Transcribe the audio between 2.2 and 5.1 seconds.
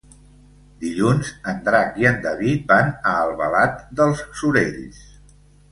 David van a Albalat dels Sorells.